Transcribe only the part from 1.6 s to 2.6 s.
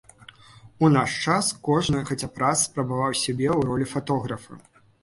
кожны хаця б